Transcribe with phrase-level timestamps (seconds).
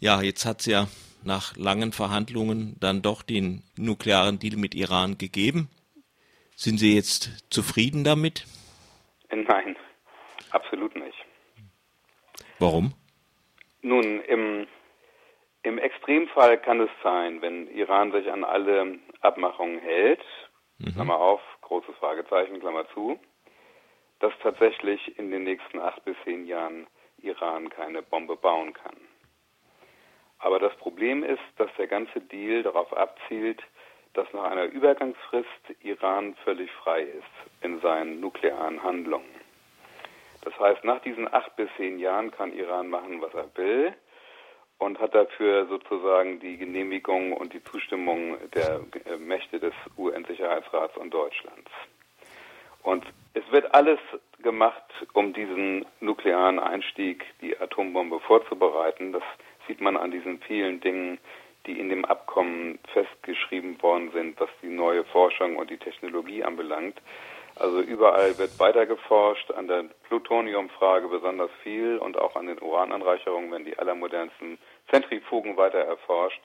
[0.00, 0.86] Ja, jetzt hat es ja
[1.24, 5.68] nach langen Verhandlungen dann doch den nuklearen Deal mit Iran gegeben.
[6.54, 8.44] Sind Sie jetzt zufrieden damit?
[9.30, 9.76] Nein,
[10.50, 11.24] absolut nicht.
[12.58, 12.94] Warum?
[13.82, 14.66] Nun, im,
[15.62, 20.20] im Extremfall kann es sein, wenn Iran sich an alle Abmachungen hält,
[20.78, 20.94] mhm.
[20.94, 23.18] Klammer auf, großes Fragezeichen, Klammer zu,
[24.20, 26.86] dass tatsächlich in den nächsten acht bis zehn Jahren
[27.18, 28.96] Iran keine Bombe bauen kann.
[30.38, 33.62] Aber das Problem ist, dass der ganze Deal darauf abzielt,
[34.14, 35.48] dass nach einer Übergangsfrist
[35.82, 39.34] Iran völlig frei ist in seinen nuklearen Handlungen.
[40.42, 43.94] Das heißt, nach diesen acht bis zehn Jahren kann Iran machen, was er will
[44.78, 48.80] und hat dafür sozusagen die Genehmigung und die Zustimmung der
[49.18, 51.70] Mächte des UN-Sicherheitsrats und Deutschlands.
[52.82, 53.98] Und es wird alles
[54.40, 59.12] gemacht, um diesen nuklearen Einstieg, die Atombombe vorzubereiten.
[59.12, 59.24] Das
[59.68, 61.18] sieht man an diesen vielen Dingen,
[61.66, 67.00] die in dem Abkommen festgeschrieben worden sind, was die neue Forschung und die Technologie anbelangt.
[67.56, 73.50] Also überall wird weiter geforscht, an der Plutoniumfrage besonders viel und auch an den Urananreicherungen
[73.50, 74.58] werden die allermodernsten
[74.90, 76.40] Zentrifugen weiter erforscht,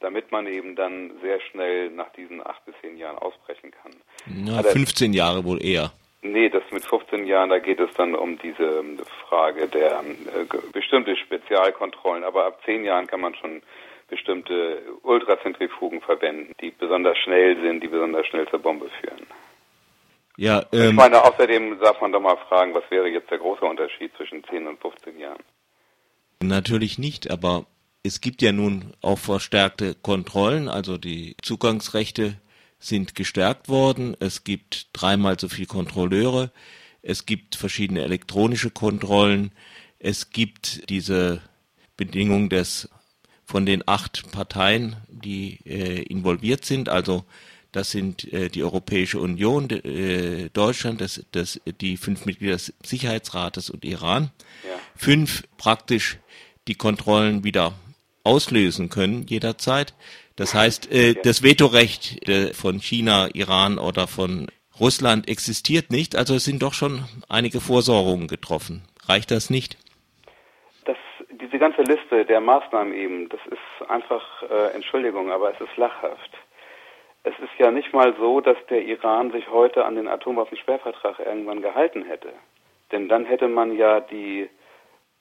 [0.00, 3.92] damit man eben dann sehr schnell nach diesen acht bis zehn Jahren ausbrechen kann.
[4.26, 5.90] Na, 15 Jahre wohl eher.
[6.20, 10.44] Nee, das mit 15 Jahren, da geht es dann um diese ähm, Frage der äh,
[10.72, 12.24] bestimmte Spezialkontrollen.
[12.24, 13.62] Aber ab 10 Jahren kann man schon
[14.08, 19.26] bestimmte Ultrazentrifugen verwenden, die besonders schnell sind, die besonders schnell zur Bombe führen.
[20.36, 23.64] Ja, ähm, ich meine, außerdem darf man doch mal fragen, was wäre jetzt der große
[23.64, 25.42] Unterschied zwischen 10 und 15 Jahren?
[26.42, 27.66] Natürlich nicht, aber
[28.02, 32.40] es gibt ja nun auch verstärkte Kontrollen, also die Zugangsrechte
[32.78, 34.16] sind gestärkt worden.
[34.20, 36.52] Es gibt dreimal so viele Kontrolleure.
[37.02, 39.52] Es gibt verschiedene elektronische Kontrollen.
[39.98, 41.40] Es gibt diese
[41.96, 42.88] Bedingung des
[43.44, 46.90] von den acht Parteien, die äh, involviert sind.
[46.90, 47.24] Also
[47.72, 53.70] das sind äh, die Europäische Union, äh, Deutschland, das, das, die fünf Mitglieder des Sicherheitsrates
[53.70, 54.30] und Iran.
[54.64, 54.78] Ja.
[54.96, 56.18] Fünf praktisch
[56.66, 57.74] die Kontrollen wieder
[58.22, 59.94] auslösen können jederzeit.
[60.38, 64.46] Das heißt, äh, das Vetorecht äh, von China, Iran oder von
[64.78, 66.14] Russland existiert nicht.
[66.14, 68.82] Also es sind doch schon einige Vorsorgungen getroffen.
[69.08, 69.76] Reicht das nicht?
[70.84, 70.96] Das,
[71.40, 76.30] diese ganze Liste der Maßnahmen eben, das ist einfach, äh, Entschuldigung, aber es ist lachhaft.
[77.24, 81.62] Es ist ja nicht mal so, dass der Iran sich heute an den Atomwaffensperrvertrag irgendwann
[81.62, 82.32] gehalten hätte.
[82.92, 84.48] Denn dann hätte man ja die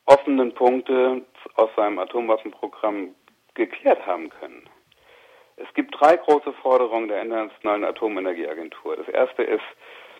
[0.06, 1.23] offenen Punkte
[1.56, 3.16] aus seinem Atomwaffenprogramm
[3.56, 4.69] geklärt haben können.
[5.57, 8.95] Es gibt drei große Forderungen der Internationalen Atomenergieagentur.
[8.95, 9.66] Das erste ist,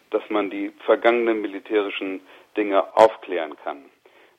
[0.10, 2.22] dass man die vergangenen militärischen
[2.56, 3.86] Dinge aufklären kann.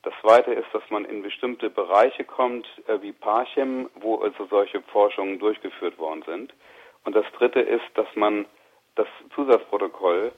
[0.02, 4.80] Das zweite ist, dass man in bestimmte Bereiche kommt, äh, wie Parchem, wo also solche
[4.82, 6.54] Forschungen durchgeführt worden sind.
[7.04, 8.46] Und das dritte ist, dass man
[8.94, 10.32] das Zusatzprotokoll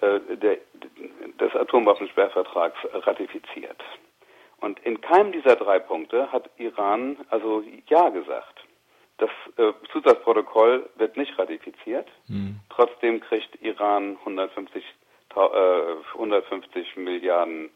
[0.00, 0.58] äh, der,
[1.40, 3.82] des Atomwaffensperrvertrags ratifiziert.
[4.60, 8.55] Und in keinem dieser drei Punkte hat Iran also Ja gesagt.
[9.18, 12.08] Das äh, Zusatzprotokoll wird nicht ratifiziert.
[12.28, 12.60] Mhm.
[12.68, 14.84] Trotzdem kriegt Iran 150,
[15.34, 15.38] äh,
[16.14, 17.70] 150 Milliarden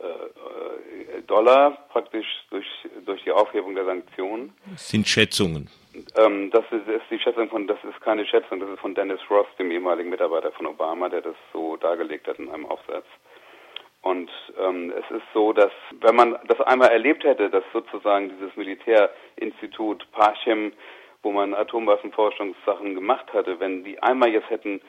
[0.00, 2.66] äh, äh, Dollar praktisch durch,
[3.06, 4.52] durch die Aufhebung der Sanktionen.
[4.68, 5.70] Das sind Schätzungen.
[6.16, 9.20] Ähm, das ist, ist, die Schätzung von, das ist keine Schätzung, das ist von Dennis
[9.30, 13.06] Ross, dem ehemaligen Mitarbeiter von Obama, der das so dargelegt hat in einem Aufsatz.
[14.04, 15.72] Und ähm, es ist so, dass
[16.02, 20.74] wenn man das einmal erlebt hätte, dass sozusagen dieses Militärinstitut Parchem,
[21.22, 24.82] wo man Atomwaffenforschungssachen gemacht hatte, wenn die einmal jetzt hätten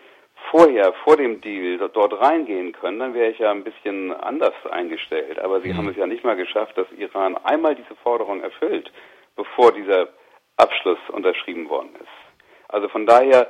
[0.52, 5.40] vorher, vor dem Deal dort reingehen können, dann wäre ich ja ein bisschen anders eingestellt.
[5.40, 5.78] Aber sie mhm.
[5.78, 8.92] haben es ja nicht mal geschafft, dass Iran einmal diese Forderung erfüllt,
[9.38, 10.10] bevor dieser
[10.58, 12.68] Abschluss unterschrieben worden ist.
[12.68, 13.50] Also von daher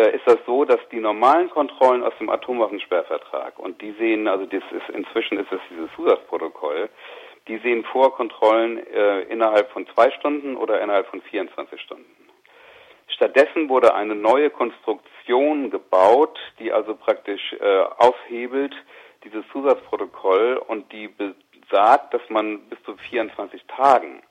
[0.00, 4.62] ist das so, dass die normalen Kontrollen aus dem Atomwaffensperrvertrag und die sehen, also das
[4.70, 6.88] ist inzwischen ist es dieses Zusatzprotokoll,
[7.48, 12.04] die sehen vor Kontrollen äh, innerhalb von zwei Stunden oder innerhalb von 24 Stunden.
[13.08, 18.74] Stattdessen wurde eine neue Konstruktion gebaut, die also praktisch äh, aushebelt
[19.24, 24.22] dieses Zusatzprotokoll und die besagt, dass man bis zu 24 Tagen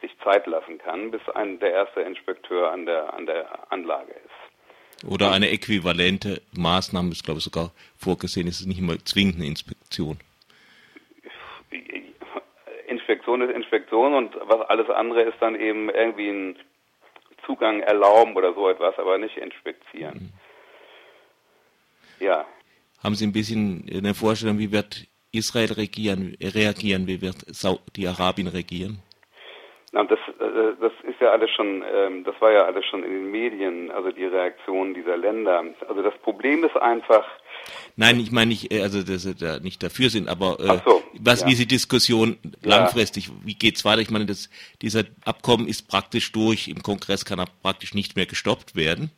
[0.00, 4.31] sich Zeit lassen kann, bis ein, der erste Inspekteur an der, an der Anlage ist.
[5.04, 8.46] Oder eine äquivalente Maßnahme ist, glaube ich, sogar vorgesehen.
[8.46, 10.18] Es ist nicht immer zwingend eine Inspektion.
[12.88, 16.56] Inspektion ist Inspektion und was alles andere ist dann eben irgendwie ein
[17.46, 20.32] Zugang erlauben oder so etwas, aber nicht inspizieren.
[22.18, 22.24] Mhm.
[22.24, 22.46] Ja.
[23.02, 29.02] Haben Sie ein bisschen eine Vorstellung, wie wird Israel regieren, reagieren, wie wird Saudi-Arabien regieren?
[29.94, 33.10] Na, das, äh, das ist ja alles schon, ähm, das war ja alles schon in
[33.10, 35.62] den Medien, also die Reaktion dieser Länder.
[35.86, 37.26] Also das Problem ist einfach.
[37.96, 41.02] Nein, ich meine nicht, äh, also dass sie da nicht dafür sind, aber äh, so,
[41.20, 41.48] was, ja.
[41.48, 43.34] wie die Diskussion langfristig, ja.
[43.44, 44.00] wie geht's weiter?
[44.00, 44.48] Ich meine, das,
[44.80, 46.68] dieser Abkommen ist praktisch durch.
[46.68, 49.10] Im Kongress kann er praktisch nicht mehr gestoppt werden,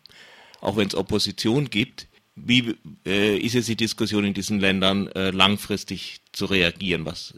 [0.61, 2.09] auch wenn es Opposition gibt.
[2.35, 2.75] Wie
[3.07, 7.07] äh, ist jetzt die Diskussion in diesen Ländern äh, langfristig zu reagieren?
[7.07, 7.33] Was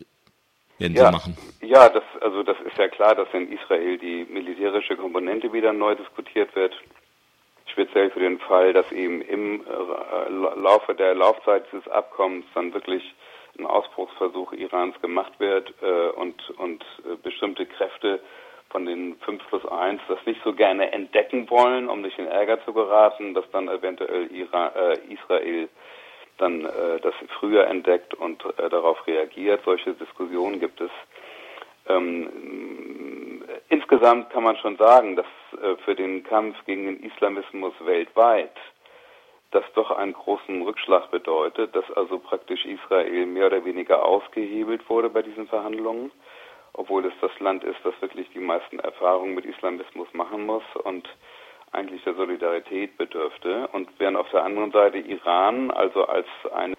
[0.79, 1.37] werden ja, sie machen?
[1.63, 5.95] Ja, das, also das ist ja klar, dass in Israel die militärische Komponente wieder neu
[5.95, 6.75] diskutiert wird.
[7.67, 10.31] Speziell für den Fall, dass eben im äh,
[10.61, 13.03] Laufe der Laufzeit dieses Abkommens dann wirklich
[13.59, 18.21] ein Ausbruchsversuch Irans gemacht wird äh, und, und äh, bestimmte Kräfte
[18.71, 22.63] von den 5 plus 1 das nicht so gerne entdecken wollen, um nicht in Ärger
[22.65, 25.69] zu geraten, dass dann eventuell Iran, äh, Israel
[26.39, 29.63] dann äh, das früher entdeckt und äh, darauf reagiert.
[29.65, 30.91] Solche Diskussionen gibt es.
[31.89, 35.27] Ähm, insgesamt kann man schon sagen, dass
[35.63, 38.53] äh, für den Kampf gegen den Islamismus weltweit
[39.53, 45.09] das doch einen großen Rückschlag bedeutet, dass also praktisch Israel mehr oder weniger ausgehebelt wurde
[45.09, 46.11] bei diesen Verhandlungen,
[46.73, 51.09] obwohl es das Land ist, das wirklich die meisten Erfahrungen mit Islamismus machen muss und
[51.77, 56.75] eigentlich der Solidarität bedürfte und während auf der anderen Seite Iran also als eine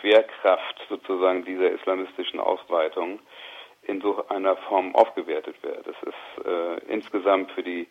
[0.00, 3.20] Schwerkraft sozusagen dieser islamistischen Ausweitung
[3.82, 5.86] in so einer Form aufgewertet wird.
[5.86, 7.88] Das ist äh, insgesamt für die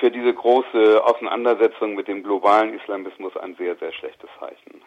[0.00, 4.82] für diese große Auseinandersetzung mit dem globalen Islamismus ein sehr, sehr schlechtes Zeichen.